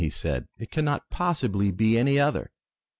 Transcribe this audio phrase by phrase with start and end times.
[0.03, 0.47] he said.
[0.57, 2.49] "It cannot possibly be any other!